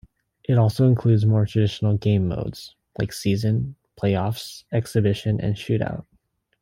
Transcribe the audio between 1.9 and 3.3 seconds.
game modes like